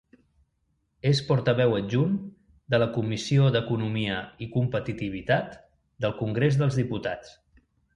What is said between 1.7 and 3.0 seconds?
adjunt de la